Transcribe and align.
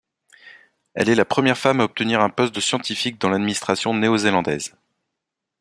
Elle 0.95 1.09
est 1.09 1.13
la 1.15 1.25
première 1.25 1.59
femme 1.59 1.79
à 1.79 1.83
obtenir 1.83 2.21
un 2.21 2.31
poste 2.31 2.55
de 2.55 2.59
scientifique 2.59 3.21
dans 3.21 3.29
l'administration 3.29 3.93
néo-zélandaise. 3.93 4.75